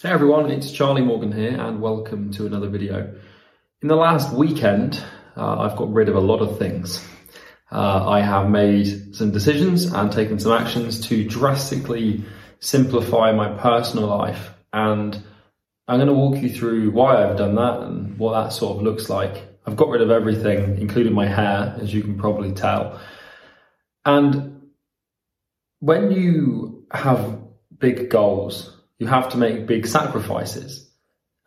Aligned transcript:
Hey 0.00 0.10
everyone, 0.10 0.48
it's 0.52 0.70
Charlie 0.70 1.02
Morgan 1.02 1.32
here 1.32 1.60
and 1.60 1.80
welcome 1.80 2.30
to 2.34 2.46
another 2.46 2.68
video. 2.68 3.12
In 3.82 3.88
the 3.88 3.96
last 3.96 4.32
weekend, 4.32 5.02
uh, 5.36 5.58
I've 5.58 5.74
got 5.74 5.92
rid 5.92 6.08
of 6.08 6.14
a 6.14 6.20
lot 6.20 6.40
of 6.40 6.56
things. 6.56 7.04
Uh, 7.72 8.08
I 8.08 8.20
have 8.20 8.48
made 8.48 9.16
some 9.16 9.32
decisions 9.32 9.86
and 9.86 10.12
taken 10.12 10.38
some 10.38 10.52
actions 10.52 11.00
to 11.08 11.28
drastically 11.28 12.24
simplify 12.60 13.32
my 13.32 13.48
personal 13.58 14.06
life 14.06 14.50
and 14.72 15.20
I'm 15.88 15.98
going 15.98 16.06
to 16.06 16.14
walk 16.14 16.36
you 16.36 16.48
through 16.48 16.92
why 16.92 17.20
I've 17.20 17.36
done 17.36 17.56
that 17.56 17.80
and 17.80 18.16
what 18.20 18.40
that 18.40 18.52
sort 18.52 18.76
of 18.76 18.84
looks 18.84 19.10
like. 19.10 19.48
I've 19.66 19.74
got 19.74 19.88
rid 19.88 20.00
of 20.00 20.12
everything, 20.12 20.80
including 20.80 21.12
my 21.12 21.26
hair, 21.26 21.76
as 21.80 21.92
you 21.92 22.02
can 22.02 22.16
probably 22.16 22.52
tell. 22.52 23.00
And 24.04 24.68
when 25.80 26.12
you 26.12 26.86
have 26.92 27.40
big 27.80 28.10
goals, 28.10 28.77
you 28.98 29.06
have 29.06 29.30
to 29.30 29.38
make 29.38 29.66
big 29.66 29.86
sacrifices. 29.86 30.90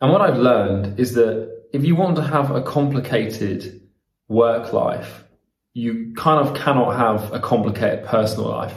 And 0.00 0.10
what 0.10 0.20
I've 0.20 0.38
learned 0.38 0.98
is 0.98 1.14
that 1.14 1.66
if 1.72 1.84
you 1.84 1.94
want 1.94 2.16
to 2.16 2.22
have 2.22 2.50
a 2.50 2.62
complicated 2.62 3.82
work 4.28 4.72
life, 4.72 5.24
you 5.74 6.12
kind 6.16 6.46
of 6.46 6.54
cannot 6.54 6.96
have 6.96 7.32
a 7.32 7.40
complicated 7.40 8.04
personal 8.04 8.48
life 8.48 8.74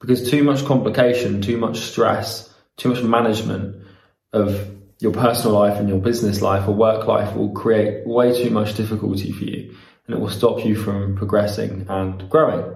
because 0.00 0.30
too 0.30 0.42
much 0.44 0.64
complication, 0.64 1.40
too 1.40 1.56
much 1.56 1.78
stress, 1.78 2.52
too 2.76 2.90
much 2.90 3.02
management 3.02 3.84
of 4.32 4.70
your 4.98 5.12
personal 5.12 5.58
life 5.58 5.78
and 5.78 5.88
your 5.88 5.98
business 5.98 6.42
life 6.42 6.68
or 6.68 6.72
work 6.72 7.06
life 7.06 7.34
will 7.34 7.50
create 7.50 8.06
way 8.06 8.32
too 8.42 8.50
much 8.50 8.74
difficulty 8.74 9.32
for 9.32 9.44
you 9.44 9.74
and 10.06 10.16
it 10.16 10.20
will 10.20 10.30
stop 10.30 10.64
you 10.64 10.76
from 10.76 11.16
progressing 11.16 11.86
and 11.88 12.28
growing. 12.30 12.74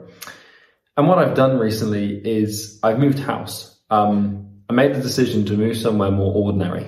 And 0.96 1.08
what 1.08 1.18
I've 1.18 1.34
done 1.34 1.58
recently 1.58 2.16
is 2.16 2.78
I've 2.82 2.98
moved 2.98 3.18
house. 3.18 3.78
Um, 3.88 4.49
I 4.70 4.72
made 4.72 4.94
the 4.94 5.00
decision 5.00 5.44
to 5.46 5.54
move 5.54 5.76
somewhere 5.76 6.12
more 6.12 6.32
ordinary. 6.32 6.86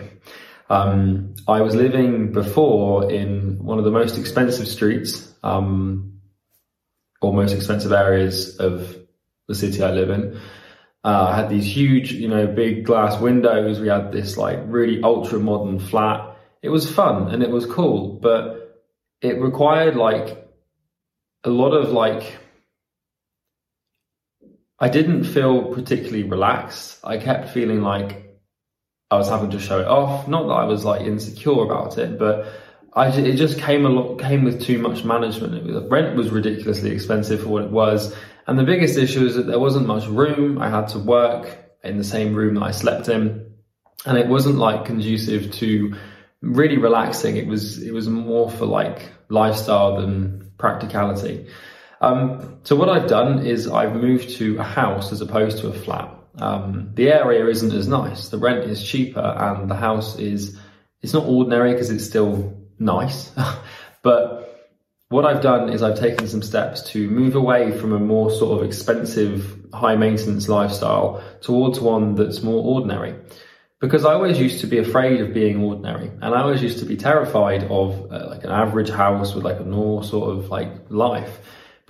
Um, 0.70 1.34
I 1.48 1.62
was 1.62 1.74
living 1.74 2.30
before 2.30 3.10
in 3.10 3.58
one 3.58 3.80
of 3.80 3.84
the 3.84 3.90
most 3.90 4.16
expensive 4.18 4.68
streets, 4.68 5.34
um, 5.42 6.20
or 7.20 7.34
most 7.34 7.52
expensive 7.52 7.90
areas 7.90 8.56
of 8.58 8.96
the 9.48 9.56
city 9.56 9.82
I 9.82 9.90
live 9.90 10.10
in. 10.10 10.40
Uh, 11.02 11.26
I 11.30 11.34
had 11.34 11.50
these 11.50 11.66
huge, 11.66 12.12
you 12.12 12.28
know, 12.28 12.46
big 12.46 12.84
glass 12.84 13.20
windows. 13.20 13.80
We 13.80 13.88
had 13.88 14.12
this 14.12 14.36
like 14.36 14.60
really 14.66 15.02
ultra 15.02 15.40
modern 15.40 15.80
flat. 15.80 16.36
It 16.62 16.68
was 16.68 16.88
fun 16.88 17.32
and 17.34 17.42
it 17.42 17.50
was 17.50 17.66
cool, 17.66 18.12
but 18.22 18.80
it 19.22 19.40
required 19.40 19.96
like 19.96 20.48
a 21.42 21.50
lot 21.50 21.72
of 21.72 21.90
like 21.90 22.38
I 24.82 24.88
didn't 24.88 25.22
feel 25.22 25.72
particularly 25.72 26.24
relaxed. 26.24 26.98
I 27.04 27.16
kept 27.16 27.50
feeling 27.50 27.82
like 27.82 28.36
I 29.12 29.16
was 29.16 29.28
having 29.28 29.50
to 29.50 29.60
show 29.60 29.80
it 29.80 29.86
off. 29.86 30.26
Not 30.26 30.48
that 30.48 30.54
I 30.54 30.64
was 30.64 30.84
like 30.84 31.02
insecure 31.02 31.62
about 31.62 31.98
it, 31.98 32.18
but 32.18 32.52
I, 32.92 33.06
it 33.06 33.36
just 33.36 33.60
came 33.60 33.86
a 33.86 33.88
lot, 33.88 34.18
came 34.18 34.42
with 34.42 34.60
too 34.60 34.80
much 34.80 35.04
management. 35.04 35.64
Was, 35.64 35.84
rent 35.84 36.16
was 36.16 36.30
ridiculously 36.30 36.90
expensive 36.90 37.42
for 37.42 37.48
what 37.48 37.62
it 37.62 37.70
was. 37.70 38.12
And 38.48 38.58
the 38.58 38.64
biggest 38.64 38.98
issue 38.98 39.24
is 39.24 39.36
that 39.36 39.46
there 39.46 39.60
wasn't 39.60 39.86
much 39.86 40.08
room. 40.08 40.60
I 40.60 40.68
had 40.68 40.88
to 40.88 40.98
work 40.98 41.56
in 41.84 41.96
the 41.96 42.02
same 42.02 42.34
room 42.34 42.56
that 42.56 42.64
I 42.64 42.72
slept 42.72 43.08
in. 43.08 43.52
And 44.04 44.18
it 44.18 44.26
wasn't 44.26 44.56
like 44.56 44.84
conducive 44.84 45.52
to 45.52 45.94
really 46.40 46.78
relaxing. 46.78 47.36
It 47.36 47.46
was, 47.46 47.80
it 47.80 47.94
was 47.94 48.08
more 48.08 48.50
for 48.50 48.66
like 48.66 49.12
lifestyle 49.28 50.00
than 50.00 50.50
practicality. 50.58 51.46
Um, 52.02 52.58
so 52.64 52.74
what 52.74 52.88
I've 52.88 53.06
done 53.06 53.46
is 53.46 53.68
I've 53.68 53.94
moved 53.94 54.30
to 54.36 54.58
a 54.58 54.64
house 54.64 55.12
as 55.12 55.20
opposed 55.20 55.58
to 55.58 55.68
a 55.68 55.72
flat. 55.72 56.12
Um, 56.34 56.90
the 56.94 57.12
area 57.12 57.46
isn't 57.46 57.72
as 57.72 57.86
nice. 57.86 58.28
The 58.28 58.38
rent 58.38 58.64
is 58.64 58.82
cheaper 58.82 59.20
and 59.20 59.70
the 59.70 59.76
house 59.76 60.18
is, 60.18 60.58
it's 61.00 61.12
not 61.12 61.26
ordinary 61.26 61.72
because 61.72 61.90
it's 61.90 62.04
still 62.04 62.58
nice. 62.78 63.30
but 64.02 64.42
what 65.10 65.24
I've 65.24 65.42
done 65.42 65.68
is 65.68 65.82
I've 65.82 65.98
taken 65.98 66.26
some 66.26 66.42
steps 66.42 66.82
to 66.90 67.08
move 67.08 67.36
away 67.36 67.70
from 67.70 67.92
a 67.92 68.00
more 68.00 68.32
sort 68.32 68.58
of 68.58 68.66
expensive, 68.66 69.56
high 69.72 69.94
maintenance 69.94 70.48
lifestyle 70.48 71.22
towards 71.40 71.78
one 71.78 72.16
that's 72.16 72.42
more 72.42 72.64
ordinary. 72.64 73.14
Because 73.78 74.04
I 74.04 74.14
always 74.14 74.40
used 74.40 74.60
to 74.60 74.66
be 74.66 74.78
afraid 74.78 75.20
of 75.20 75.34
being 75.34 75.62
ordinary 75.62 76.08
and 76.08 76.34
I 76.34 76.40
always 76.40 76.62
used 76.62 76.80
to 76.80 76.84
be 76.84 76.96
terrified 76.96 77.64
of 77.64 78.10
uh, 78.10 78.26
like 78.30 78.42
an 78.42 78.50
average 78.50 78.90
house 78.90 79.34
with 79.34 79.44
like 79.44 79.60
a 79.60 79.64
normal 79.64 80.02
sort 80.02 80.36
of 80.36 80.48
like 80.48 80.70
life. 80.88 81.40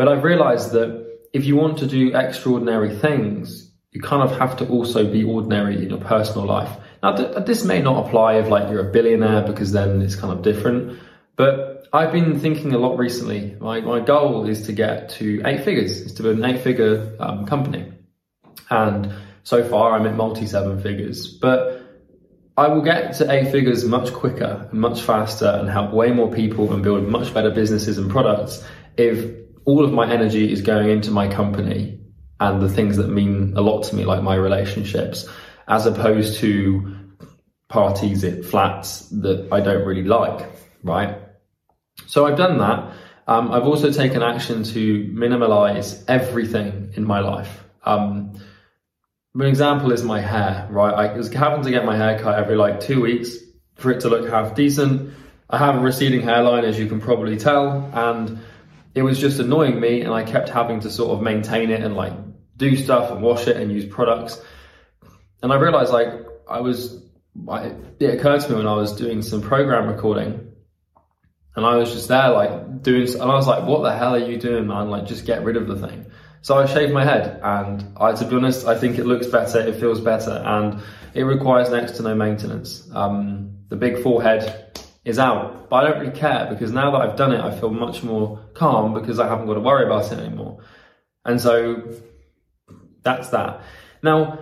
But 0.03 0.09
I've 0.09 0.25
realized 0.25 0.73
that 0.73 1.21
if 1.33 1.45
you 1.45 1.55
want 1.55 1.79
to 1.79 1.87
do 1.87 2.13
extraordinary 2.13 2.93
things, 2.93 3.71
you 3.93 4.01
kind 4.01 4.29
of 4.29 4.37
have 4.37 4.57
to 4.57 4.67
also 4.67 5.09
be 5.09 5.23
ordinary 5.23 5.81
in 5.81 5.91
your 5.91 6.01
personal 6.01 6.45
life. 6.45 6.77
Now, 7.05 7.15
th- 7.15 7.47
this 7.47 7.65
may 7.65 7.81
not 7.81 8.05
apply 8.05 8.39
if 8.39 8.49
like 8.49 8.69
you're 8.69 8.89
a 8.89 8.91
billionaire 8.91 9.43
because 9.43 9.71
then 9.71 10.03
it's 10.03 10.17
kind 10.17 10.33
of 10.33 10.43
different. 10.43 10.99
But 11.37 11.87
I've 11.93 12.11
been 12.11 12.41
thinking 12.41 12.75
a 12.75 12.79
lot 12.79 12.99
recently. 12.99 13.57
My, 13.61 13.81
my 13.81 14.01
goal 14.01 14.49
is 14.49 14.67
to 14.67 14.73
get 14.73 15.11
to 15.11 15.41
eight 15.45 15.63
figures, 15.63 15.93
is 15.93 16.15
to 16.15 16.25
build 16.25 16.39
an 16.39 16.47
eight 16.47 16.63
figure 16.63 17.15
um, 17.21 17.47
company. 17.47 17.93
And 18.71 19.15
so 19.45 19.63
far 19.63 19.93
I'm 19.93 20.05
at 20.09 20.17
multi 20.17 20.49
seven 20.49 20.81
figures, 20.81 21.29
but 21.29 21.81
I 22.57 22.67
will 22.67 22.83
get 22.83 23.15
to 23.19 23.31
eight 23.31 23.53
figures 23.53 23.85
much 23.85 24.13
quicker 24.13 24.67
and 24.69 24.81
much 24.81 25.03
faster 25.03 25.47
and 25.47 25.71
help 25.71 25.93
way 25.93 26.11
more 26.11 26.33
people 26.33 26.73
and 26.73 26.83
build 26.83 27.07
much 27.07 27.33
better 27.33 27.53
businesses 27.53 27.99
and 27.99 28.11
products 28.11 28.65
if 28.97 29.43
all 29.65 29.85
of 29.85 29.93
my 29.93 30.11
energy 30.11 30.53
is 30.53 30.63
going 30.63 30.91
into 30.91 31.11
my 31.11 31.29
company 31.29 32.01
and 32.41 32.61
the 32.61 32.69
things 32.69 32.97
that 32.97 33.09
mean 33.09 33.55
a 33.57 33.61
lot 33.61 33.83
to 33.85 33.97
me, 33.97 34.05
like 34.05 34.23
my 34.23 34.35
relationships, 34.35 35.29
as 35.69 35.87
opposed 35.87 36.39
to 36.39 36.97
parties 37.69 38.25
at 38.25 38.45
flats 38.45 39.09
that 39.11 39.49
I 39.53 39.61
don't 39.61 39.87
really 39.87 40.05
like, 40.05 40.51
right? 40.83 41.17
So 42.07 42.27
I've 42.27 42.37
done 42.37 42.59
that. 42.59 42.95
Um, 43.27 43.53
I've 43.53 43.67
also 43.67 43.93
taken 43.93 44.23
action 44.23 44.65
to 44.65 45.05
minimalize 45.15 46.05
everything 46.09 46.93
in 46.97 47.05
my 47.05 47.21
life. 47.21 47.65
Um, 47.85 48.33
an 49.35 49.43
example 49.43 49.93
is 49.93 50.03
my 50.03 50.21
hair, 50.21 50.67
right? 50.71 50.93
I 50.93 51.39
having 51.39 51.63
to 51.63 51.71
get 51.71 51.85
my 51.85 51.97
hair 51.97 52.19
cut 52.19 52.39
every 52.39 52.57
like 52.57 52.81
two 52.81 53.01
weeks 53.01 53.37
for 53.77 53.91
it 53.91 54.01
to 54.01 54.09
look 54.09 54.29
half 54.29 54.55
decent. 54.55 55.15
I 55.49 55.59
have 55.59 55.77
a 55.77 55.81
receding 55.81 56.23
hairline, 56.23 56.65
as 56.65 56.79
you 56.79 56.87
can 56.87 57.01
probably 57.01 57.37
tell, 57.37 57.91
and 57.95 58.41
it 58.95 59.03
was 59.03 59.19
just 59.19 59.39
annoying 59.39 59.81
me 59.81 60.03
and 60.03 60.13
I 60.13 60.25
kept 60.25 60.49
having 60.49 60.81
to 60.81 60.91
sort 60.91 61.17
of 61.17 61.23
maintain 61.23 61.71
it 61.71 61.83
and 61.83 61.97
like 61.97 62.13
do 62.57 62.77
stuff 62.77 63.11
and 63.11 63.23
wash 63.23 63.49
it 63.49 63.57
and 63.57 63.73
use 63.73 63.87
products. 63.87 64.41
And 65.43 65.53
I 65.53 65.57
realized 65.57 65.93
like 65.93 66.09
I 66.49 66.61
was, 66.61 67.03
I, 67.49 67.75
it 67.99 68.19
occurred 68.19 68.41
to 68.43 68.51
me 68.51 68.57
when 68.57 68.67
I 68.67 68.75
was 68.75 68.95
doing 68.95 69.23
some 69.23 69.41
program 69.41 69.89
recording 69.89 70.53
and 71.57 71.67
I 71.67 71.77
was 71.77 71.93
just 71.93 72.09
there 72.09 72.31
like 72.31 72.83
doing, 72.83 73.09
and 73.09 73.23
I 73.23 73.35
was 73.35 73.47
like, 73.47 73.67
what 73.67 73.83
the 73.83 73.97
hell 73.97 74.15
are 74.15 74.19
you 74.19 74.39
doing 74.39 74.67
man? 74.67 74.91
Like 74.91 75.07
just 75.07 75.25
get 75.25 75.43
rid 75.43 75.57
of 75.57 75.67
the 75.67 75.77
thing. 75.77 76.07
So 76.43 76.59
I 76.59 76.67
shaved 76.67 76.93
my 76.93 77.05
head 77.05 77.41
and 77.43 77.97
I, 77.97 78.13
to 78.13 78.25
be 78.25 78.37
honest, 78.37 78.67
I 78.67 78.77
think 78.77 78.99
it 78.99 79.07
looks 79.07 79.27
better, 79.27 79.61
it 79.61 79.77
feels 79.77 80.01
better 80.01 80.43
and 80.45 80.83
it 81.15 81.23
requires 81.23 81.71
next 81.71 81.93
to 81.93 82.03
no 82.03 82.15
maintenance. 82.15 82.89
Um, 82.93 83.59
the 83.69 83.77
big 83.77 84.03
forehead 84.03 84.82
is 85.05 85.19
out. 85.19 85.69
But 85.69 85.77
I 85.77 85.91
don't 85.91 86.01
really 86.01 86.19
care 86.19 86.47
because 86.51 86.73
now 86.73 86.91
that 86.93 87.01
I've 87.01 87.17
done 87.17 87.33
it, 87.33 87.41
I 87.41 87.59
feel 87.59 87.71
much 87.71 88.03
more 88.03 88.39
calm 88.55 88.95
because 88.95 89.19
I 89.19 89.29
haven't 89.29 89.47
got 89.47 89.55
to 89.55 89.61
worry 89.61 89.85
about 89.85 90.11
it 90.13 90.19
anymore. 90.19 90.61
And 91.25 91.41
so 91.41 91.93
that's 93.03 93.31
that. 93.31 93.63
Now, 94.03 94.39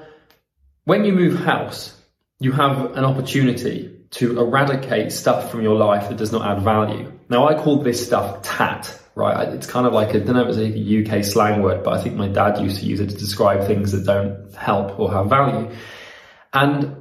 when 0.84 1.04
you 1.04 1.12
move 1.12 1.38
house, 1.38 1.96
you 2.38 2.52
have 2.52 2.96
an 2.96 3.04
opportunity 3.04 3.96
to 4.12 4.40
eradicate 4.40 5.12
stuff 5.12 5.50
from 5.50 5.62
your 5.62 5.76
life 5.76 6.08
that 6.08 6.18
does 6.18 6.32
not 6.32 6.46
add 6.46 6.62
value. 6.62 7.12
Now, 7.28 7.48
I 7.48 7.54
call 7.54 7.82
this 7.82 8.04
stuff 8.04 8.42
tat, 8.42 8.98
right? 9.14 9.48
It's 9.50 9.66
kind 9.66 9.86
of 9.86 9.92
like, 9.92 10.08
I 10.10 10.18
don't 10.18 10.34
know 10.34 10.48
if 10.48 10.56
it's 10.56 10.58
a 10.58 11.18
UK 11.18 11.24
slang 11.24 11.62
word, 11.62 11.84
but 11.84 11.94
I 11.98 12.02
think 12.02 12.16
my 12.16 12.28
dad 12.28 12.58
used 12.58 12.80
to 12.80 12.86
use 12.86 12.98
it 13.00 13.10
to 13.10 13.16
describe 13.16 13.66
things 13.66 13.92
that 13.92 14.04
don't 14.04 14.52
help 14.54 14.98
or 14.98 15.12
have 15.12 15.28
value. 15.28 15.70
And 16.52 16.99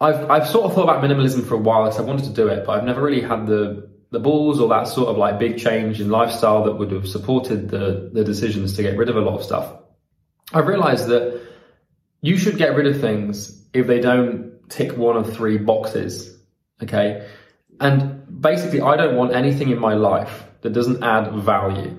I've 0.00 0.30
I've 0.30 0.48
sort 0.48 0.66
of 0.66 0.74
thought 0.74 0.84
about 0.84 1.02
minimalism 1.02 1.46
for 1.46 1.54
a 1.54 1.58
while 1.58 1.84
because 1.84 1.98
I 1.98 2.02
wanted 2.02 2.24
to 2.26 2.32
do 2.32 2.48
it, 2.48 2.66
but 2.66 2.72
I've 2.72 2.84
never 2.84 3.02
really 3.02 3.22
had 3.22 3.46
the 3.46 3.88
the 4.10 4.20
balls 4.20 4.60
or 4.60 4.68
that 4.68 4.88
sort 4.88 5.08
of 5.08 5.16
like 5.16 5.38
big 5.38 5.58
change 5.58 6.00
in 6.00 6.10
lifestyle 6.10 6.64
that 6.64 6.74
would 6.74 6.92
have 6.92 7.08
supported 7.08 7.70
the 7.70 8.10
the 8.12 8.24
decisions 8.24 8.76
to 8.76 8.82
get 8.82 8.96
rid 8.96 9.08
of 9.08 9.16
a 9.16 9.20
lot 9.20 9.38
of 9.38 9.44
stuff. 9.44 9.72
I've 10.52 10.66
realized 10.66 11.08
that 11.08 11.40
you 12.20 12.36
should 12.36 12.58
get 12.58 12.74
rid 12.74 12.86
of 12.86 13.00
things 13.00 13.64
if 13.72 13.86
they 13.86 14.00
don't 14.00 14.68
tick 14.68 14.96
one 14.96 15.16
of 15.16 15.34
three 15.34 15.58
boxes. 15.58 16.38
Okay. 16.82 17.26
And 17.80 18.40
basically 18.40 18.80
I 18.80 18.96
don't 18.96 19.16
want 19.16 19.34
anything 19.34 19.70
in 19.70 19.78
my 19.78 19.94
life 19.94 20.44
that 20.62 20.72
doesn't 20.72 21.02
add 21.02 21.32
value, 21.34 21.96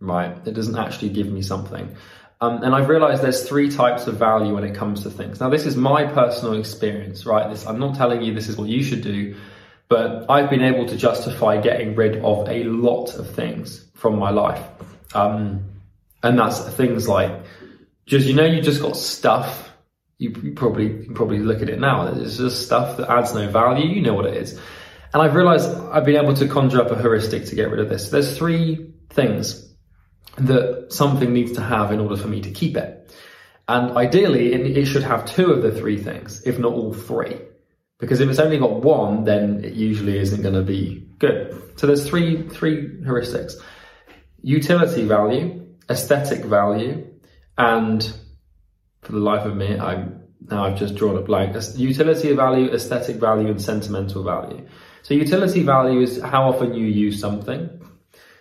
right? 0.00 0.42
That 0.44 0.54
doesn't 0.54 0.76
actually 0.76 1.10
give 1.10 1.26
me 1.28 1.42
something. 1.42 1.96
Um, 2.40 2.62
and 2.62 2.74
I've 2.74 2.88
realized 2.88 3.22
there's 3.22 3.48
three 3.48 3.68
types 3.68 4.06
of 4.06 4.16
value 4.16 4.54
when 4.54 4.64
it 4.64 4.74
comes 4.74 5.02
to 5.02 5.10
things. 5.10 5.40
Now, 5.40 5.48
this 5.48 5.66
is 5.66 5.76
my 5.76 6.04
personal 6.04 6.54
experience, 6.54 7.26
right? 7.26 7.50
This, 7.50 7.66
I'm 7.66 7.80
not 7.80 7.96
telling 7.96 8.22
you 8.22 8.32
this 8.32 8.48
is 8.48 8.56
what 8.56 8.68
you 8.68 8.82
should 8.82 9.02
do, 9.02 9.34
but 9.88 10.30
I've 10.30 10.48
been 10.48 10.62
able 10.62 10.86
to 10.86 10.96
justify 10.96 11.60
getting 11.60 11.96
rid 11.96 12.16
of 12.22 12.48
a 12.48 12.64
lot 12.64 13.14
of 13.14 13.30
things 13.30 13.84
from 13.94 14.18
my 14.18 14.30
life. 14.30 14.64
Um, 15.14 15.64
and 16.22 16.38
that's 16.38 16.60
things 16.74 17.08
like 17.08 17.32
just, 18.06 18.26
you 18.26 18.34
know, 18.34 18.44
you 18.44 18.62
just 18.62 18.80
got 18.80 18.96
stuff 18.96 19.68
you, 20.18 20.34
you 20.42 20.52
probably 20.52 20.86
you 21.04 21.12
probably 21.14 21.38
look 21.38 21.62
at 21.62 21.68
it 21.68 21.78
now. 21.78 22.08
It's 22.08 22.36
just 22.36 22.66
stuff 22.66 22.96
that 22.96 23.08
adds 23.08 23.32
no 23.34 23.48
value. 23.48 23.86
You 23.86 24.02
know 24.02 24.14
what 24.14 24.26
it 24.26 24.34
is. 24.34 24.60
And 25.14 25.22
I've 25.22 25.34
realized 25.34 25.70
I've 25.70 26.04
been 26.04 26.16
able 26.16 26.34
to 26.34 26.48
conjure 26.48 26.82
up 26.82 26.90
a 26.90 27.00
heuristic 27.00 27.46
to 27.46 27.54
get 27.54 27.70
rid 27.70 27.80
of 27.80 27.88
this. 27.88 28.10
There's 28.10 28.36
three 28.36 28.92
things 29.10 29.67
that 30.36 30.86
something 30.90 31.32
needs 31.32 31.52
to 31.52 31.62
have 31.62 31.92
in 31.92 32.00
order 32.00 32.16
for 32.16 32.28
me 32.28 32.40
to 32.42 32.50
keep 32.50 32.76
it. 32.76 33.16
And 33.68 33.96
ideally, 33.96 34.54
it, 34.54 34.86
should 34.86 35.02
have 35.02 35.26
two 35.26 35.50
of 35.50 35.62
the 35.62 35.70
three 35.70 35.98
things, 35.98 36.42
if 36.46 36.58
not 36.58 36.72
all 36.72 36.94
three. 36.94 37.38
Because 37.98 38.20
if 38.20 38.30
it's 38.30 38.38
only 38.38 38.58
got 38.58 38.82
one, 38.82 39.24
then 39.24 39.62
it 39.62 39.74
usually 39.74 40.18
isn't 40.18 40.40
going 40.40 40.54
to 40.54 40.62
be 40.62 41.06
good. 41.18 41.72
So 41.76 41.86
there's 41.86 42.08
three, 42.08 42.48
three 42.48 42.88
heuristics. 43.02 43.54
Utility 44.42 45.04
value, 45.04 45.66
aesthetic 45.90 46.44
value, 46.44 47.06
and 47.58 48.10
for 49.02 49.12
the 49.12 49.18
life 49.18 49.44
of 49.44 49.56
me, 49.56 49.78
I'm 49.78 50.18
now 50.50 50.64
I've 50.64 50.78
just 50.78 50.94
drawn 50.94 51.16
a 51.16 51.20
blank. 51.20 51.56
Utility 51.76 52.32
value, 52.32 52.70
aesthetic 52.72 53.16
value, 53.16 53.48
and 53.48 53.60
sentimental 53.60 54.22
value. 54.22 54.66
So 55.02 55.14
utility 55.14 55.62
value 55.62 56.00
is 56.00 56.20
how 56.22 56.48
often 56.48 56.74
you 56.74 56.86
use 56.86 57.20
something. 57.20 57.77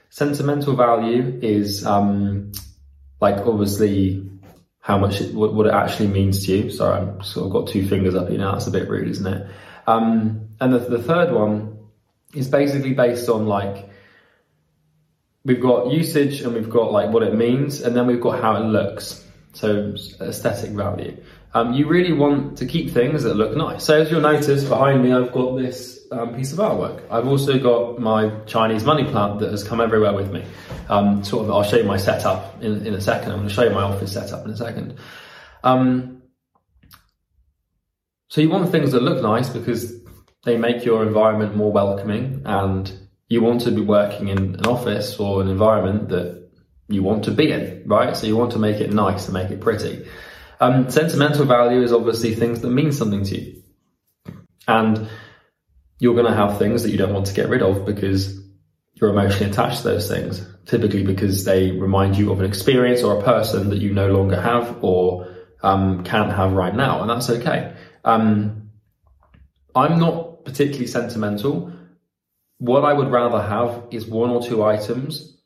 Sentimental 0.10 0.76
value 0.76 1.40
is 1.42 1.86
um, 1.86 2.52
like 3.20 3.46
obviously 3.46 4.30
how 4.80 4.98
much 4.98 5.20
it, 5.22 5.34
what, 5.34 5.54
what, 5.54 5.68
it 5.68 5.74
actually 5.74 6.08
means 6.08 6.46
to 6.46 6.58
you. 6.58 6.70
Sorry, 6.70 7.02
I've 7.02 7.26
sort 7.26 7.48
of 7.48 7.52
got 7.52 7.68
two 7.68 7.88
fingers 7.88 8.16
up 8.16 8.30
here 8.30 8.38
now. 8.38 8.54
That's 8.54 8.68
a 8.68 8.72
bit 8.72 8.90
rude, 8.90 9.10
isn't 9.10 9.28
it? 9.28 9.48
Um, 9.86 10.50
and 10.60 10.74
the, 10.74 10.80
the 10.80 11.04
third 11.04 11.34
one 11.34 11.78
is 12.34 12.48
basically 12.48 12.94
based 12.94 13.30
on 13.30 13.48
like 13.48 13.90
we've 15.44 15.62
got 15.62 15.92
usage 15.92 16.42
and 16.42 16.54
we've 16.54 16.70
got 16.70 16.92
like 16.92 17.12
what 17.12 17.24
it 17.24 17.36
means, 17.36 17.82
and 17.82 17.96
then 17.96 18.08
we've 18.08 18.22
got 18.22 18.42
how 18.42 18.56
it 18.56 18.66
looks. 18.66 19.24
So 19.54 19.96
aesthetic 20.22 20.72
value. 20.72 21.18
Um, 21.54 21.74
you 21.74 21.88
really 21.88 22.14
want 22.14 22.60
to 22.60 22.66
keep 22.66 22.92
things 22.92 23.24
that 23.24 23.36
look 23.36 23.58
nice. 23.58 23.84
So 23.84 24.00
as 24.00 24.12
you'll 24.12 24.22
notice 24.22 24.64
behind 24.64 25.02
me, 25.02 25.12
I've 25.12 25.32
got 25.32 25.58
this 25.58 25.97
um, 26.12 26.36
piece 26.36 26.54
of 26.54 26.60
artwork. 26.60 27.04
I've 27.12 27.28
also 27.28 27.60
got 27.60 28.00
my 28.00 28.30
Chinese 28.46 28.84
money 28.84 29.04
plant 29.04 29.40
that 29.40 29.52
has 29.52 29.64
come 29.64 29.82
everywhere 29.82 30.14
with 30.14 30.32
me. 30.32 30.46
Um, 30.90 31.24
sort 31.24 31.46
of, 31.46 31.52
I'll 31.52 31.64
show 31.64 31.78
you 31.78 31.84
my 31.84 31.98
setup 31.98 32.62
in, 32.62 32.86
in 32.86 32.94
a 32.94 33.02
second. 33.02 33.32
I'm 33.32 33.38
going 33.38 33.50
to 33.50 33.54
show 33.54 33.64
you 33.64 33.72
my 33.72 33.84
office 33.84 34.14
setup 34.14 34.46
in 34.46 34.52
a 34.52 34.58
second. 34.58 34.98
Um, 35.64 36.22
so 38.30 38.42
you 38.42 38.50
want 38.50 38.72
things 38.72 38.92
that 38.92 39.02
look 39.02 39.22
nice 39.22 39.50
because 39.50 39.94
they 40.44 40.58
make 40.58 40.86
your 40.86 41.04
environment 41.04 41.56
more 41.56 41.72
welcoming 41.72 42.42
and 42.46 42.92
you 43.30 43.42
want 43.42 43.62
to 43.62 43.72
be 43.72 43.82
working 43.82 44.30
in 44.30 44.56
an 44.56 44.66
office 44.66 45.20
or 45.20 45.42
an 45.42 45.50
environment 45.50 46.10
that 46.10 46.50
you 46.88 47.04
want 47.04 47.26
to 47.26 47.32
be 47.32 47.52
in, 47.52 47.84
right? 47.86 48.16
So 48.16 48.28
you 48.28 48.38
want 48.38 48.52
to 48.54 48.60
make 48.60 48.80
it 48.80 48.94
nice 48.94 49.26
and 49.26 49.34
make 49.34 49.52
it 49.52 49.60
pretty. 49.60 50.08
Um, 50.60 50.90
sentimental 50.90 51.46
value 51.46 51.82
is 51.82 51.92
obviously 51.92 52.34
things 52.34 52.62
that 52.62 52.70
mean 52.70 52.92
something 52.92 53.24
to 53.26 53.40
you. 53.40 53.64
And 54.68 55.10
you're 56.00 56.14
going 56.14 56.26
to 56.26 56.36
have 56.36 56.58
things 56.60 56.84
that 56.84 56.92
you 56.92 56.98
don't 56.98 57.14
want 57.14 57.28
to 57.28 57.34
get 57.34 57.50
rid 57.50 57.62
of 57.62 57.86
because 57.86 58.40
you're 58.96 59.10
emotionally 59.10 59.52
attached 59.52 59.80
to 59.80 59.84
those 59.84 60.10
things, 60.10 60.46
typically 60.66 61.04
because 61.04 61.46
they 61.46 61.72
remind 61.72 62.18
you 62.18 62.32
of 62.32 62.40
an 62.40 62.46
experience 62.46 63.04
or 63.04 63.20
a 63.20 63.24
person 63.24 63.70
that 63.70 63.80
you 63.80 63.94
no 63.94 64.12
longer 64.12 64.40
have 64.40 64.84
or 64.84 65.28
um, 65.62 66.04
can't 66.04 66.32
have 66.32 66.54
right 66.54 66.76
now, 66.76 67.02
and 67.02 67.10
that's 67.10 67.30
okay. 67.30 67.76
Um, 68.04 68.70
I'm 69.76 70.00
not 70.00 70.46
particularly 70.46 70.88
sentimental. 70.88 71.72
What 72.60 72.84
I 72.86 72.94
would 72.94 73.12
rather 73.12 73.42
have 73.42 73.88
is 73.92 74.06
one 74.08 74.30
or 74.30 74.42
two 74.42 74.64
items 74.64 75.38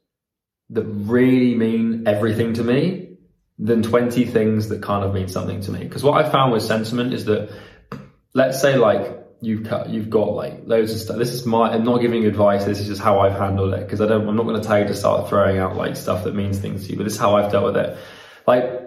that 0.69 0.83
really 0.83 1.55
mean 1.55 2.07
everything 2.07 2.53
to 2.53 2.63
me 2.63 3.17
than 3.59 3.83
20 3.83 4.25
things 4.25 4.69
that 4.69 4.81
kind 4.81 5.03
of 5.03 5.13
mean 5.13 5.27
something 5.27 5.61
to 5.61 5.71
me. 5.71 5.79
Because 5.79 6.03
what 6.03 6.23
I 6.23 6.29
found 6.29 6.53
with 6.53 6.63
sentiment 6.63 7.13
is 7.13 7.25
that, 7.25 7.51
let's 8.33 8.61
say, 8.61 8.77
like, 8.77 9.20
you've 9.41 9.67
cut, 9.67 9.89
you've 9.89 10.09
got 10.09 10.33
like 10.33 10.61
loads 10.65 10.93
of 10.93 10.99
stuff. 10.99 11.17
This 11.17 11.33
is 11.33 11.45
my, 11.45 11.71
I'm 11.71 11.83
not 11.83 11.99
giving 11.99 12.25
advice. 12.25 12.63
This 12.63 12.79
is 12.79 12.87
just 12.87 13.01
how 13.01 13.19
I've 13.19 13.37
handled 13.37 13.73
it 13.73 13.81
because 13.81 13.99
I 13.99 14.07
don't, 14.07 14.27
I'm 14.27 14.35
not 14.35 14.43
going 14.43 14.61
to 14.61 14.65
tell 14.67 14.79
you 14.79 14.85
to 14.85 14.95
start 14.95 15.29
throwing 15.29 15.57
out 15.57 15.75
like 15.75 15.95
stuff 15.95 16.23
that 16.23 16.35
means 16.35 16.59
things 16.59 16.85
to 16.85 16.91
you, 16.91 16.97
but 16.97 17.03
this 17.03 17.13
is 17.13 17.19
how 17.19 17.35
I've 17.35 17.51
dealt 17.51 17.65
with 17.65 17.77
it. 17.77 17.97
Like, 18.45 18.79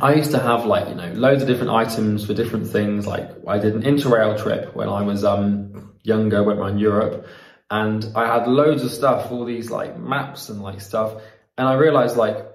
I 0.00 0.14
used 0.14 0.32
to 0.32 0.40
have 0.40 0.64
like, 0.64 0.88
you 0.88 0.94
know, 0.94 1.12
loads 1.12 1.42
of 1.42 1.48
different 1.48 1.70
items 1.70 2.26
for 2.26 2.34
different 2.34 2.66
things. 2.66 3.06
Like 3.06 3.30
I 3.46 3.58
did 3.58 3.74
an 3.74 3.82
interrail 3.82 4.42
trip 4.42 4.74
when 4.74 4.88
I 4.88 5.02
was, 5.02 5.22
um, 5.24 5.94
younger, 6.02 6.42
went 6.42 6.58
around 6.58 6.78
Europe 6.78 7.26
and 7.70 8.04
I 8.14 8.26
had 8.26 8.48
loads 8.48 8.82
of 8.82 8.90
stuff, 8.90 9.30
all 9.30 9.44
these 9.44 9.70
like 9.70 9.98
maps 9.98 10.48
and 10.48 10.62
like 10.62 10.80
stuff. 10.80 11.22
And 11.56 11.68
I 11.68 11.74
realized 11.74 12.16
like, 12.16 12.53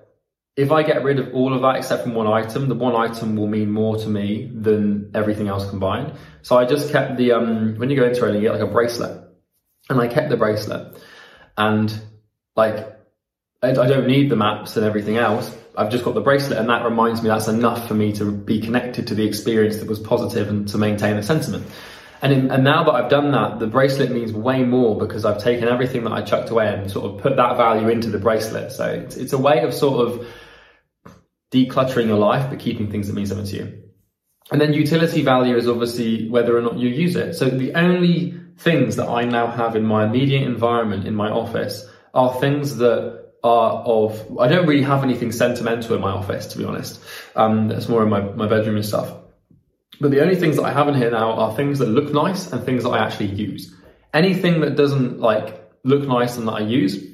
if 0.55 0.71
I 0.71 0.83
get 0.83 1.03
rid 1.03 1.19
of 1.19 1.33
all 1.33 1.53
of 1.53 1.61
that 1.61 1.77
except 1.77 2.03
from 2.03 2.15
one 2.15 2.27
item, 2.27 2.67
the 2.67 2.75
one 2.75 2.95
item 2.95 3.35
will 3.35 3.47
mean 3.47 3.71
more 3.71 3.97
to 3.97 4.07
me 4.07 4.51
than 4.53 5.11
everything 5.13 5.47
else 5.47 5.69
combined. 5.69 6.13
So 6.41 6.57
I 6.57 6.65
just 6.65 6.91
kept 6.91 7.17
the, 7.17 7.31
um, 7.31 7.75
when 7.77 7.89
you 7.89 7.95
go 7.95 8.05
into 8.05 8.25
it, 8.25 8.35
you 8.35 8.41
get 8.41 8.51
like 8.53 8.61
a 8.61 8.67
bracelet. 8.67 9.23
And 9.89 9.99
I 10.01 10.07
kept 10.07 10.29
the 10.29 10.37
bracelet. 10.37 11.01
And 11.57 11.93
like, 12.55 12.77
I, 13.61 13.69
I 13.69 13.87
don't 13.87 14.07
need 14.07 14.29
the 14.29 14.35
maps 14.35 14.75
and 14.75 14.85
everything 14.85 15.17
else. 15.17 15.55
I've 15.77 15.89
just 15.89 16.03
got 16.03 16.13
the 16.13 16.21
bracelet 16.21 16.59
and 16.59 16.69
that 16.69 16.83
reminds 16.83 17.21
me 17.21 17.29
that's 17.29 17.47
enough 17.47 17.87
for 17.87 17.93
me 17.93 18.11
to 18.13 18.31
be 18.31 18.59
connected 18.59 19.07
to 19.07 19.15
the 19.15 19.25
experience 19.25 19.77
that 19.77 19.87
was 19.87 19.99
positive 19.99 20.49
and 20.49 20.67
to 20.69 20.77
maintain 20.77 21.15
the 21.15 21.23
sentiment. 21.23 21.65
And, 22.21 22.33
in, 22.33 22.51
and 22.51 22.63
now 22.63 22.83
that 22.83 22.91
I've 22.91 23.09
done 23.09 23.31
that, 23.31 23.59
the 23.59 23.67
bracelet 23.67 24.11
means 24.11 24.33
way 24.33 24.63
more 24.63 24.97
because 24.97 25.23
I've 25.23 25.41
taken 25.41 25.67
everything 25.67 26.03
that 26.03 26.11
I 26.11 26.21
chucked 26.21 26.49
away 26.49 26.67
and 26.67 26.91
sort 26.91 27.11
of 27.11 27.21
put 27.21 27.37
that 27.37 27.55
value 27.55 27.87
into 27.87 28.09
the 28.09 28.19
bracelet. 28.19 28.71
So 28.71 28.85
it's, 28.85 29.15
it's 29.15 29.33
a 29.33 29.37
way 29.37 29.61
of 29.61 29.73
sort 29.73 30.07
of 30.07 30.27
decluttering 31.51 32.07
your 32.07 32.17
life, 32.17 32.49
but 32.49 32.59
keeping 32.59 32.91
things 32.91 33.07
that 33.07 33.13
mean 33.13 33.25
something 33.25 33.47
to 33.47 33.55
you. 33.55 33.83
And 34.51 34.59
then 34.59 34.73
utility 34.73 35.21
value 35.21 35.55
is 35.55 35.67
obviously 35.67 36.27
whether 36.29 36.57
or 36.57 36.61
not 36.61 36.77
you 36.77 36.89
use 36.89 37.15
it. 37.15 37.35
So 37.35 37.45
the 37.45 37.73
only 37.75 38.39
things 38.57 38.97
that 38.97 39.07
I 39.07 39.23
now 39.23 39.47
have 39.47 39.75
in 39.75 39.85
my 39.85 40.05
immediate 40.05 40.43
environment 40.43 41.07
in 41.07 41.15
my 41.15 41.29
office 41.29 41.87
are 42.13 42.33
things 42.41 42.77
that 42.77 43.29
are 43.43 43.71
of, 43.85 44.37
I 44.39 44.47
don't 44.47 44.67
really 44.67 44.83
have 44.83 45.03
anything 45.03 45.31
sentimental 45.31 45.95
in 45.95 46.01
my 46.01 46.11
office, 46.11 46.47
to 46.47 46.57
be 46.57 46.65
honest. 46.65 46.99
Um, 47.35 47.69
that's 47.69 47.87
more 47.87 48.03
in 48.03 48.09
my, 48.09 48.21
my 48.21 48.47
bedroom 48.47 48.75
and 48.75 48.85
stuff. 48.85 49.15
But 50.01 50.11
the 50.11 50.21
only 50.21 50.35
things 50.35 50.55
that 50.55 50.63
I 50.63 50.71
have 50.71 50.87
in 50.87 50.95
here 50.95 51.11
now 51.11 51.33
are 51.33 51.55
things 51.55 51.79
that 51.79 51.87
look 51.87 52.13
nice 52.13 52.51
and 52.51 52.63
things 52.63 52.83
that 52.83 52.89
I 52.89 52.99
actually 53.05 53.27
use. 53.27 53.73
Anything 54.13 54.61
that 54.61 54.75
doesn't 54.75 55.19
like 55.19 55.71
look 55.83 56.07
nice 56.07 56.37
and 56.37 56.47
that 56.47 56.53
I 56.53 56.61
use, 56.61 57.09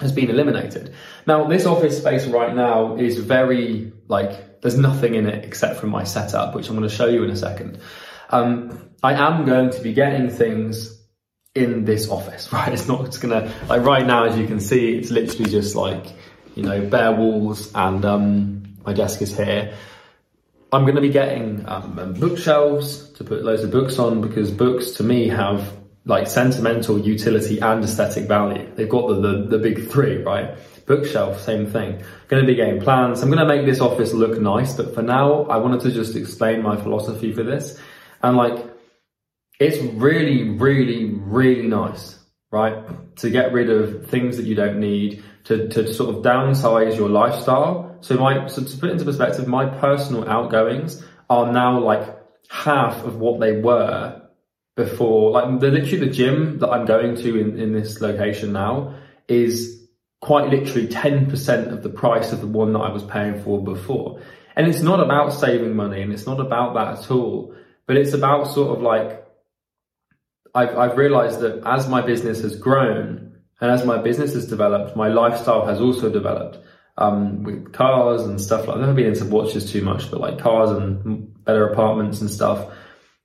has 0.00 0.12
been 0.12 0.30
eliminated. 0.30 0.94
Now, 1.26 1.44
this 1.46 1.66
office 1.66 1.98
space 1.98 2.26
right 2.26 2.54
now 2.54 2.96
is 2.96 3.18
very, 3.18 3.92
like, 4.06 4.60
there's 4.60 4.78
nothing 4.78 5.14
in 5.14 5.26
it 5.26 5.44
except 5.44 5.80
for 5.80 5.86
my 5.86 6.04
setup, 6.04 6.54
which 6.54 6.68
I'm 6.68 6.76
going 6.76 6.88
to 6.88 6.94
show 6.94 7.06
you 7.06 7.24
in 7.24 7.30
a 7.30 7.36
second. 7.36 7.80
Um, 8.30 8.90
I 9.02 9.14
am 9.14 9.44
going 9.44 9.70
to 9.70 9.80
be 9.80 9.92
getting 9.92 10.30
things 10.30 10.96
in 11.54 11.84
this 11.84 12.08
office, 12.08 12.52
right? 12.52 12.72
It's 12.72 12.86
not 12.86 13.06
just 13.06 13.20
gonna, 13.20 13.52
like 13.68 13.82
right 13.82 14.06
now, 14.06 14.24
as 14.24 14.38
you 14.38 14.46
can 14.46 14.60
see, 14.60 14.96
it's 14.96 15.10
literally 15.10 15.50
just 15.50 15.74
like, 15.74 16.06
you 16.54 16.62
know, 16.62 16.86
bare 16.86 17.12
walls 17.12 17.72
and 17.74 18.04
um, 18.04 18.76
my 18.84 18.92
desk 18.92 19.22
is 19.22 19.36
here. 19.36 19.74
I'm 20.70 20.82
going 20.82 20.96
to 20.96 21.00
be 21.00 21.08
getting 21.10 21.66
um, 21.66 22.14
bookshelves 22.18 23.10
to 23.12 23.24
put 23.24 23.42
loads 23.42 23.64
of 23.64 23.70
books 23.70 23.98
on 23.98 24.20
because 24.20 24.50
books 24.50 24.92
to 24.92 25.02
me 25.02 25.28
have 25.28 25.72
like 26.04 26.26
sentimental 26.26 26.98
utility 26.98 27.58
and 27.58 27.84
aesthetic 27.84 28.26
value. 28.28 28.70
They've 28.74 28.88
got 28.88 29.08
the, 29.08 29.14
the, 29.14 29.46
the 29.56 29.58
big 29.58 29.90
three, 29.90 30.22
right? 30.22 30.56
Bookshelf, 30.86 31.40
same 31.40 31.66
thing. 31.66 32.02
Going 32.28 32.42
to 32.42 32.46
be 32.46 32.54
getting 32.54 32.80
plans. 32.80 33.22
I'm 33.22 33.30
going 33.30 33.46
to 33.46 33.46
make 33.46 33.66
this 33.66 33.80
office 33.80 34.12
look 34.12 34.40
nice, 34.40 34.74
but 34.74 34.94
for 34.94 35.02
now, 35.02 35.44
I 35.44 35.58
wanted 35.58 35.80
to 35.82 35.90
just 35.90 36.16
explain 36.16 36.62
my 36.62 36.76
philosophy 36.76 37.32
for 37.32 37.42
this. 37.42 37.78
And 38.22 38.36
like, 38.36 38.64
it's 39.60 39.78
really, 39.94 40.50
really, 40.50 41.14
really 41.14 41.66
nice, 41.66 42.18
right? 42.50 43.16
To 43.16 43.30
get 43.30 43.52
rid 43.52 43.70
of 43.70 44.08
things 44.08 44.36
that 44.36 44.46
you 44.46 44.54
don't 44.54 44.80
need, 44.80 45.22
to, 45.48 45.66
to 45.68 45.92
sort 45.92 46.14
of 46.14 46.22
downsize 46.22 46.96
your 46.96 47.08
lifestyle. 47.08 47.96
So 48.02 48.16
my, 48.16 48.46
so 48.48 48.62
to 48.62 48.76
put 48.76 48.90
into 48.90 49.04
perspective, 49.04 49.48
my 49.48 49.64
personal 49.64 50.28
outgoings 50.28 51.02
are 51.30 51.50
now 51.50 51.80
like 51.80 52.06
half 52.50 53.02
of 53.04 53.16
what 53.16 53.40
they 53.40 53.58
were 53.58 54.20
before. 54.76 55.30
Like 55.30 55.58
the 55.58 55.70
literally 55.70 56.06
the 56.06 56.12
gym 56.12 56.58
that 56.58 56.68
I'm 56.68 56.84
going 56.84 57.16
to 57.16 57.40
in, 57.40 57.58
in 57.58 57.72
this 57.72 58.02
location 58.02 58.52
now 58.52 58.96
is 59.26 59.88
quite 60.20 60.50
literally 60.50 60.86
10% 60.86 61.72
of 61.72 61.82
the 61.82 61.88
price 61.88 62.32
of 62.32 62.42
the 62.42 62.46
one 62.46 62.74
that 62.74 62.80
I 62.80 62.92
was 62.92 63.02
paying 63.02 63.42
for 63.42 63.62
before. 63.62 64.20
And 64.54 64.68
it's 64.68 64.82
not 64.82 65.00
about 65.00 65.32
saving 65.32 65.74
money 65.74 66.02
and 66.02 66.12
it's 66.12 66.26
not 66.26 66.40
about 66.40 66.74
that 66.74 67.04
at 67.04 67.10
all, 67.10 67.54
but 67.86 67.96
it's 67.96 68.12
about 68.12 68.52
sort 68.52 68.76
of 68.76 68.82
like, 68.82 69.24
I've, 70.54 70.76
I've 70.76 70.98
realized 70.98 71.40
that 71.40 71.62
as 71.64 71.88
my 71.88 72.02
business 72.02 72.42
has 72.42 72.54
grown 72.54 73.27
and 73.60 73.70
as 73.70 73.84
my 73.84 73.98
business 73.98 74.34
has 74.34 74.46
developed, 74.46 74.96
my 74.96 75.08
lifestyle 75.08 75.66
has 75.66 75.80
also 75.80 76.10
developed. 76.10 76.58
Um, 76.96 77.44
with 77.44 77.72
cars 77.72 78.22
and 78.22 78.40
stuff 78.40 78.66
like 78.66 78.66
that. 78.66 78.72
I've 78.72 78.80
never 78.80 78.94
been 78.94 79.06
into 79.06 79.24
watches 79.26 79.70
too 79.70 79.82
much, 79.82 80.10
but 80.10 80.18
like 80.18 80.40
cars 80.40 80.70
and 80.70 81.32
better 81.44 81.68
apartments 81.68 82.20
and 82.20 82.28
stuff, 82.28 82.74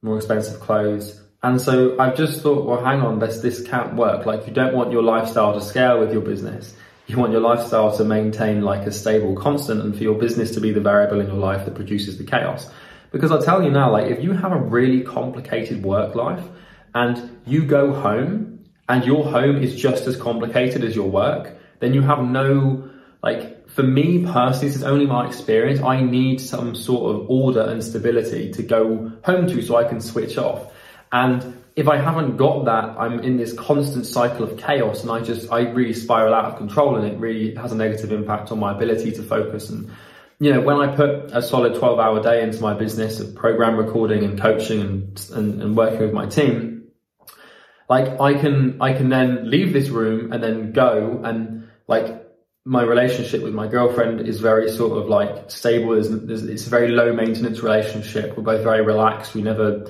more 0.04 0.18
expensive 0.18 0.60
clothes. 0.60 1.20
And 1.42 1.60
so 1.60 2.00
I've 2.00 2.16
just 2.16 2.42
thought, 2.42 2.66
well, 2.66 2.86
hang 2.86 3.02
on, 3.02 3.18
this, 3.18 3.40
this 3.40 3.68
can't 3.68 3.96
work. 3.96 4.28
Like 4.28 4.46
you 4.46 4.54
don't 4.54 4.76
want 4.76 4.92
your 4.92 5.02
lifestyle 5.02 5.56
to 5.56 5.62
scale 5.62 6.00
with 6.00 6.14
your 6.14 6.22
business. 6.22 6.76
You 7.08 7.18
want 7.18 7.32
your 7.32 7.42
lifestyle 7.42 7.98
to 7.98 8.06
maintain 8.06 8.62
like 8.62 8.88
a 8.88 8.92
stable 8.92 9.36
constant 9.36 9.82
and 9.82 9.96
for 9.96 10.04
your 10.04 10.20
business 10.20 10.52
to 10.52 10.62
be 10.62 10.72
the 10.72 10.80
variable 10.80 11.20
in 11.20 11.28
your 11.28 11.38
life 11.38 11.66
that 11.66 11.74
produces 11.74 12.20
the 12.20 12.24
chaos. 12.24 12.70
Because 13.12 13.32
I 13.32 13.44
tell 13.44 13.62
you 13.62 13.72
now, 13.72 13.92
like 13.92 14.10
if 14.10 14.24
you 14.24 14.34
have 14.34 14.52
a 14.52 14.58
really 14.58 15.02
complicated 15.02 15.84
work 15.84 16.16
life 16.16 16.44
and 16.94 17.40
you 17.46 17.66
go 17.66 17.92
home 17.92 18.53
and 18.90 19.06
your 19.06 19.24
home 19.24 19.62
is 19.62 19.76
just 19.76 20.08
as 20.08 20.16
complicated 20.16 20.84
as 20.84 20.96
your 20.96 21.10
work, 21.10 21.56
then 21.80 21.94
you 21.94 22.02
have 22.02 22.24
no 22.24 22.90
like 23.24 23.70
for 23.70 23.84
me 23.84 24.24
personally, 24.24 24.68
this 24.68 24.76
is 24.76 24.84
only 24.84 25.08
my 25.08 25.26
experience. 25.26 25.82
I 25.82 26.02
need 26.02 26.40
some 26.40 26.76
sort 26.76 27.16
of 27.16 27.30
order 27.30 27.62
and 27.62 27.84
stability 27.84 28.52
to 28.52 28.62
go 28.62 29.12
home 29.24 29.48
to 29.48 29.62
so 29.64 29.78
I 29.78 29.86
can 29.86 30.00
switch 30.00 30.38
off. 30.38 30.72
And 31.12 31.64
if 31.76 31.88
I 31.88 31.98
haven't 31.98 32.38
got 32.38 32.66
that, 32.66 32.96
I'm 33.00 33.20
in 33.22 33.38
this 33.38 33.54
constant 33.54 34.06
cycle 34.06 34.44
of 34.44 34.58
chaos 34.58 35.02
and 35.02 35.10
I 35.10 35.22
just, 35.22 35.52
I 35.52 35.62
really 35.62 35.94
spiral 35.94 36.36
out 36.36 36.46
of 36.46 36.58
control 36.58 36.98
and 36.98 37.08
it 37.08 37.18
really 37.18 37.56
has 37.56 37.72
a 37.72 37.76
negative 37.76 38.12
impact 38.12 38.52
on 38.52 38.60
my 38.60 38.74
ability 38.74 39.12
to 39.14 39.24
focus. 39.24 39.70
And, 39.70 39.90
you 40.40 40.54
know, 40.54 40.62
when 40.62 40.78
I 40.78 40.96
put 40.96 41.32
a 41.32 41.42
solid 41.42 41.76
12 41.76 42.00
hour 42.00 42.22
day 42.22 42.44
into 42.44 42.62
my 42.62 42.76
business 42.76 43.20
of 43.20 43.34
program 43.34 43.76
recording 43.76 44.24
and 44.24 44.40
coaching 44.40 44.82
and, 44.82 45.30
and, 45.34 45.62
and 45.64 45.78
working 45.78 46.00
with 46.00 46.14
my 46.14 46.28
team, 46.28 46.73
like 47.90 48.20
I 48.20 48.34
can, 48.36 48.82
I 48.82 48.94
can 48.94 49.10
then 49.10 49.50
leave 49.50 49.74
this 49.74 49.90
room 49.90 50.32
and 50.32 50.44
then 50.44 50.72
go 50.72 51.22
and 51.24 51.68
like 51.88 52.24
my 52.66 52.82
relationship 52.82 53.44
with 53.44 53.54
my 53.54 53.68
girlfriend 53.68 54.22
is 54.22 54.40
very 54.40 54.72
sort 54.72 54.98
of 54.98 55.10
like 55.10 55.52
stable. 55.52 55.92
There's, 55.92 56.10
there's, 56.10 56.44
it's 56.44 56.68
a 56.68 56.70
very 56.70 56.90
low 56.90 57.14
maintenance 57.14 57.62
relationship. 57.62 58.38
We're 58.38 58.44
both 58.44 58.64
very 58.64 58.82
relaxed. 58.82 59.36
We 59.36 59.42
never, 59.42 59.86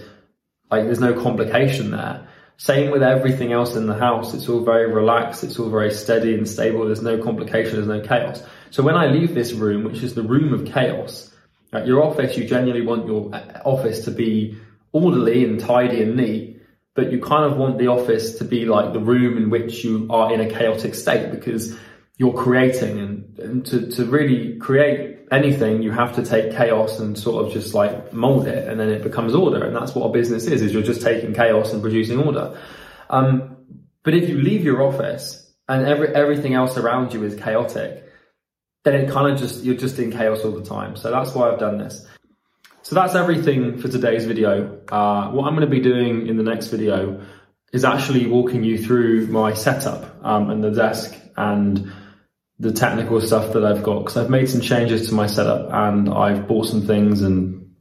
like, 0.71 0.85
there's 0.85 0.99
no 0.99 1.13
complication 1.21 1.91
there. 1.91 2.27
Same 2.57 2.91
with 2.91 3.03
everything 3.03 3.51
else 3.51 3.75
in 3.75 3.85
the 3.85 3.93
house. 3.93 4.33
It's 4.33 4.49
all 4.49 4.63
very 4.63 4.91
relaxed. 4.91 5.43
It's 5.43 5.59
all 5.59 5.69
very 5.69 5.91
steady 5.91 6.33
and 6.33 6.47
stable. 6.47 6.85
There's 6.85 7.01
no 7.01 7.21
complication. 7.21 7.75
There's 7.75 7.87
no 7.87 8.01
chaos. 8.01 8.43
So 8.71 8.81
when 8.81 8.95
I 8.95 9.07
leave 9.07 9.35
this 9.35 9.53
room, 9.53 9.83
which 9.83 10.01
is 10.01 10.15
the 10.15 10.23
room 10.23 10.53
of 10.53 10.65
chaos, 10.65 11.31
at 11.73 11.85
your 11.85 12.03
office, 12.03 12.37
you 12.37 12.45
genuinely 12.47 12.85
want 12.85 13.05
your 13.05 13.33
uh, 13.33 13.61
office 13.65 14.05
to 14.05 14.11
be 14.11 14.57
orderly 14.91 15.43
and 15.43 15.59
tidy 15.59 16.01
and 16.03 16.15
neat, 16.15 16.52
but 16.95 17.11
you 17.11 17.19
kind 17.19 17.51
of 17.51 17.57
want 17.57 17.77
the 17.77 17.87
office 17.87 18.37
to 18.37 18.45
be 18.45 18.65
like 18.65 18.93
the 18.93 18.99
room 18.99 19.37
in 19.37 19.49
which 19.49 19.83
you 19.83 20.07
are 20.09 20.33
in 20.33 20.41
a 20.41 20.49
chaotic 20.49 20.93
state 20.93 21.31
because 21.31 21.75
you're 22.17 22.33
creating 22.33 22.99
and, 22.99 23.39
and 23.39 23.65
to, 23.65 23.87
to 23.91 24.05
really 24.05 24.57
create 24.57 25.19
anything 25.31 25.81
you 25.81 25.91
have 25.91 26.15
to 26.15 26.23
take 26.23 26.51
chaos 26.51 26.99
and 26.99 27.17
sort 27.17 27.43
of 27.43 27.51
just 27.51 27.73
like 27.73 28.13
mold 28.13 28.47
it 28.47 28.67
and 28.67 28.79
then 28.79 28.89
it 28.89 29.01
becomes 29.01 29.33
order. 29.33 29.65
And 29.65 29.75
that's 29.75 29.95
what 29.95 30.05
a 30.05 30.11
business 30.11 30.45
is 30.45 30.61
is 30.61 30.71
you're 30.71 30.83
just 30.83 31.01
taking 31.01 31.33
chaos 31.33 31.73
and 31.73 31.81
producing 31.81 32.19
order. 32.19 32.59
Um, 33.09 33.57
but 34.03 34.13
if 34.13 34.29
you 34.29 34.39
leave 34.39 34.63
your 34.63 34.83
office 34.83 35.51
and 35.67 35.87
every, 35.87 36.09
everything 36.09 36.53
else 36.53 36.77
around 36.77 37.13
you 37.13 37.23
is 37.23 37.35
chaotic 37.35 38.01
then 38.83 38.95
it 38.95 39.09
kind 39.09 39.31
of 39.31 39.39
just 39.39 39.63
you're 39.63 39.75
just 39.75 39.97
in 39.97 40.11
chaos 40.11 40.43
all 40.43 40.51
the 40.51 40.65
time. 40.65 40.97
So 40.97 41.09
that's 41.09 41.33
why 41.33 41.49
i've 41.49 41.59
done 41.59 41.77
this 41.77 42.05
so 42.83 42.95
that's 42.95 43.15
everything 43.15 43.79
for 43.79 43.87
today's 43.87 44.25
video. 44.25 44.81
Uh, 44.89 45.31
what 45.31 45.47
i'm 45.47 45.55
going 45.55 45.67
to 45.67 45.75
be 45.75 45.81
doing 45.81 46.27
in 46.27 46.37
the 46.37 46.43
next 46.43 46.67
video 46.67 47.25
is 47.73 47.83
actually 47.83 48.27
walking 48.27 48.63
you 48.63 48.77
through 48.77 49.27
my 49.27 49.53
setup 49.53 50.23
um, 50.23 50.51
and 50.51 50.63
the 50.63 50.69
desk 50.71 51.19
and 51.35 51.91
the 52.59 52.71
technical 52.71 53.19
stuff 53.19 53.53
that 53.53 53.65
I've 53.65 53.81
got 53.81 53.99
because 53.99 54.15
I've 54.15 54.29
made 54.29 54.47
some 54.47 54.61
changes 54.61 55.09
to 55.09 55.15
my 55.15 55.25
setup 55.25 55.69
and 55.73 56.07
I've 56.07 56.47
bought 56.47 56.67
some 56.67 56.85
things 56.85 57.23
and 57.23 57.73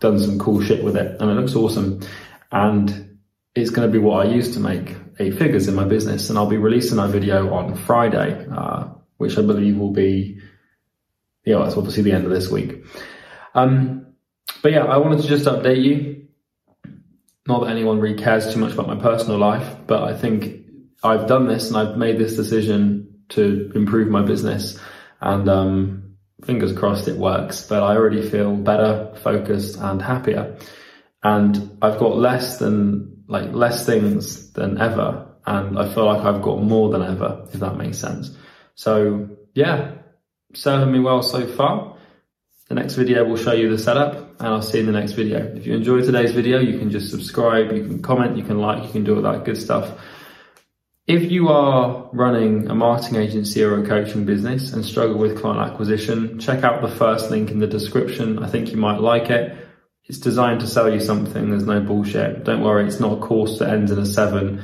done 0.00 0.18
some 0.18 0.38
cool 0.38 0.60
shit 0.60 0.82
with 0.82 0.96
it 0.96 1.20
and 1.20 1.30
it 1.30 1.34
looks 1.34 1.54
awesome. 1.54 2.00
And 2.50 3.18
it's 3.54 3.70
going 3.70 3.88
to 3.88 3.92
be 3.92 3.98
what 3.98 4.26
I 4.26 4.30
use 4.30 4.54
to 4.54 4.60
make 4.60 4.96
eight 5.20 5.38
figures 5.38 5.68
in 5.68 5.76
my 5.76 5.84
business 5.84 6.28
and 6.28 6.36
I'll 6.36 6.46
be 6.46 6.56
releasing 6.56 6.96
that 6.96 7.10
video 7.10 7.54
on 7.54 7.76
Friday 7.76 8.46
uh, 8.52 8.88
which 9.18 9.38
I 9.38 9.42
believe 9.42 9.76
will 9.76 9.92
be 9.92 10.40
yeah 11.44 11.58
that's 11.58 11.76
obviously 11.76 12.02
the 12.02 12.12
end 12.12 12.24
of 12.24 12.30
this 12.30 12.50
week. 12.50 12.84
Um, 13.54 14.09
but 14.62 14.72
yeah 14.72 14.84
I 14.84 14.96
wanted 14.98 15.22
to 15.22 15.28
just 15.28 15.46
update 15.46 15.82
you 15.82 16.26
not 17.46 17.64
that 17.64 17.70
anyone 17.70 17.98
really 18.00 18.18
cares 18.18 18.52
too 18.52 18.60
much 18.60 18.72
about 18.72 18.86
my 18.86 18.96
personal 18.96 19.38
life 19.38 19.76
but 19.86 20.02
I 20.02 20.16
think 20.16 20.60
I've 21.02 21.26
done 21.26 21.46
this 21.46 21.68
and 21.68 21.76
I've 21.76 21.96
made 21.96 22.18
this 22.18 22.36
decision 22.36 23.10
to 23.30 23.72
improve 23.74 24.08
my 24.08 24.22
business. 24.22 24.78
And 25.20 25.48
um, 25.48 26.16
fingers 26.44 26.72
crossed 26.72 27.08
it 27.08 27.16
works. 27.16 27.66
But 27.66 27.82
I 27.82 27.96
already 27.96 28.28
feel 28.28 28.54
better, 28.54 29.14
focused, 29.22 29.78
and 29.78 30.00
happier. 30.00 30.58
And 31.22 31.78
I've 31.82 31.98
got 31.98 32.16
less 32.16 32.58
than 32.58 33.24
like 33.28 33.52
less 33.52 33.86
things 33.86 34.52
than 34.52 34.78
ever. 34.78 35.26
And 35.46 35.78
I 35.78 35.92
feel 35.92 36.06
like 36.06 36.24
I've 36.24 36.42
got 36.42 36.62
more 36.62 36.90
than 36.90 37.02
ever, 37.02 37.46
if 37.52 37.60
that 37.60 37.76
makes 37.76 37.98
sense. 37.98 38.36
So 38.74 39.28
yeah, 39.54 39.92
serving 40.54 40.92
me 40.92 41.00
well 41.00 41.22
so 41.22 41.46
far. 41.46 41.96
The 42.70 42.76
next 42.76 42.94
video 42.94 43.24
will 43.24 43.36
show 43.36 43.50
you 43.50 43.68
the 43.68 43.82
setup 43.82 44.14
and 44.38 44.46
I'll 44.46 44.62
see 44.62 44.78
you 44.78 44.86
in 44.86 44.92
the 44.92 44.96
next 44.96 45.14
video. 45.14 45.40
If 45.40 45.66
you 45.66 45.74
enjoyed 45.74 46.04
today's 46.04 46.30
video, 46.30 46.60
you 46.60 46.78
can 46.78 46.88
just 46.88 47.10
subscribe, 47.10 47.72
you 47.72 47.82
can 47.82 48.00
comment, 48.00 48.36
you 48.36 48.44
can 48.44 48.60
like, 48.60 48.84
you 48.84 48.90
can 48.90 49.02
do 49.02 49.16
all 49.16 49.22
that 49.22 49.44
good 49.44 49.56
stuff. 49.56 49.98
If 51.08 51.32
you 51.32 51.48
are 51.48 52.08
running 52.12 52.70
a 52.70 52.74
marketing 52.76 53.16
agency 53.16 53.64
or 53.64 53.82
a 53.82 53.84
coaching 53.84 54.24
business 54.24 54.72
and 54.72 54.84
struggle 54.84 55.18
with 55.18 55.40
client 55.40 55.68
acquisition, 55.68 56.38
check 56.38 56.62
out 56.62 56.80
the 56.80 56.88
first 56.88 57.28
link 57.28 57.50
in 57.50 57.58
the 57.58 57.66
description. 57.66 58.38
I 58.38 58.46
think 58.46 58.70
you 58.70 58.76
might 58.76 59.00
like 59.00 59.30
it. 59.30 59.52
It's 60.04 60.18
designed 60.18 60.60
to 60.60 60.68
sell 60.68 60.94
you 60.94 61.00
something. 61.00 61.50
There's 61.50 61.66
no 61.66 61.80
bullshit. 61.80 62.44
Don't 62.44 62.62
worry. 62.62 62.86
It's 62.86 63.00
not 63.00 63.18
a 63.18 63.20
course 63.20 63.58
that 63.58 63.70
ends 63.70 63.90
in 63.90 63.98
a 63.98 64.06
seven. 64.06 64.62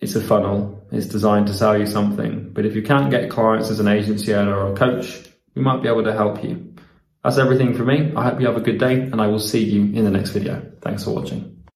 It's 0.00 0.16
a 0.16 0.20
funnel. 0.20 0.84
It's 0.90 1.06
designed 1.06 1.46
to 1.46 1.54
sell 1.54 1.78
you 1.78 1.86
something. 1.86 2.50
But 2.52 2.66
if 2.66 2.74
you 2.74 2.82
can't 2.82 3.08
get 3.08 3.30
clients 3.30 3.70
as 3.70 3.78
an 3.78 3.86
agency 3.86 4.34
owner 4.34 4.56
or 4.56 4.72
a 4.72 4.76
coach, 4.76 5.22
we 5.54 5.62
might 5.62 5.80
be 5.80 5.88
able 5.88 6.02
to 6.02 6.12
help 6.12 6.42
you. 6.42 6.74
That's 7.22 7.38
everything 7.38 7.74
from 7.74 7.86
me. 7.86 8.12
I 8.16 8.30
hope 8.30 8.40
you 8.40 8.46
have 8.46 8.56
a 8.56 8.60
good 8.60 8.78
day 8.78 9.00
and 9.00 9.20
I 9.20 9.26
will 9.26 9.40
see 9.40 9.64
you 9.64 9.82
in 9.82 10.04
the 10.04 10.10
next 10.10 10.30
video. 10.30 10.62
Thanks 10.80 11.04
for 11.04 11.14
watching. 11.14 11.57